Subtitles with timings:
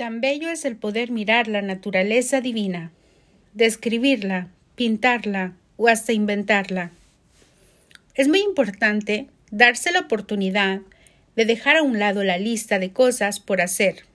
[0.00, 2.90] Tan bello es el poder mirar la naturaleza divina,
[3.52, 6.90] describirla, pintarla o hasta inventarla.
[8.14, 10.80] Es muy importante darse la oportunidad
[11.36, 14.06] de dejar a un lado la lista de cosas por hacer,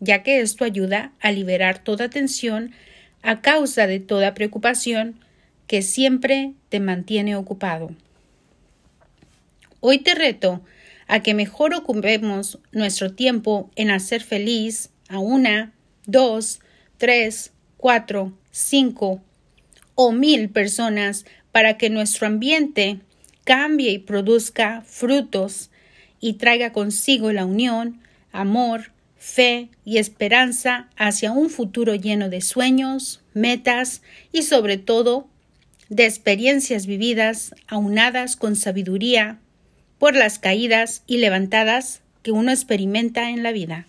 [0.00, 2.72] ya que esto ayuda a liberar toda tensión
[3.22, 5.14] a causa de toda preocupación
[5.68, 7.92] que siempre te mantiene ocupado.
[9.78, 10.60] Hoy te reto
[11.06, 15.72] a que mejor ocupemos nuestro tiempo en hacer feliz a una,
[16.06, 16.60] dos,
[16.96, 19.20] tres, cuatro, cinco
[19.94, 23.00] o mil personas para que nuestro ambiente
[23.44, 25.70] cambie y produzca frutos
[26.20, 28.00] y traiga consigo la unión,
[28.32, 34.02] amor, fe y esperanza hacia un futuro lleno de sueños, metas
[34.32, 35.28] y sobre todo
[35.88, 39.38] de experiencias vividas aunadas con sabiduría
[39.98, 43.86] por las caídas y levantadas que uno experimenta en la vida.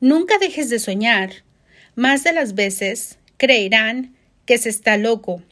[0.00, 1.30] Nunca dejes de soñar.
[1.94, 4.14] Más de las veces creerán
[4.46, 5.42] que se está loco,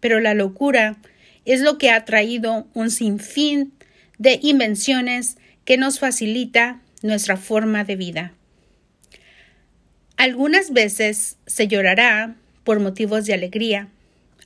[0.00, 0.96] pero la locura
[1.44, 3.72] es lo que ha traído un sinfín
[4.18, 8.32] de invenciones que nos facilita nuestra forma de vida.
[10.16, 13.88] Algunas veces se llorará por motivos de alegría,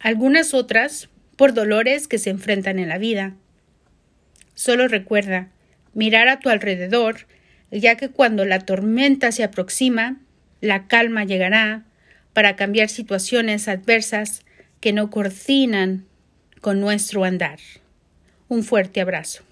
[0.00, 3.34] algunas otras por dolores que se enfrentan en la vida.
[4.54, 5.48] Solo recuerda
[5.94, 7.26] mirar a tu alrededor,
[7.70, 10.16] ya que cuando la tormenta se aproxima,
[10.60, 11.84] la calma llegará
[12.32, 14.42] para cambiar situaciones adversas
[14.80, 16.04] que no coordinan
[16.60, 17.58] con nuestro andar.
[18.48, 19.44] Un fuerte abrazo.